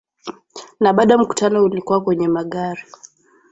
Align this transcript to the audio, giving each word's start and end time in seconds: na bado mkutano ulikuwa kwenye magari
na 0.79 0.93
bado 0.93 1.17
mkutano 1.17 1.63
ulikuwa 1.63 2.03
kwenye 2.03 2.27
magari 2.27 2.81